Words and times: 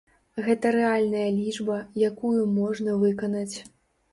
Гэта 0.45 0.69
рэальная 0.75 1.27
лічба, 1.35 1.75
якую 2.09 2.41
можна 2.57 2.97
выканаць. 3.07 3.57